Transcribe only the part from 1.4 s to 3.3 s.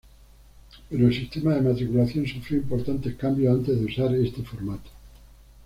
de matriculación sufrió importantes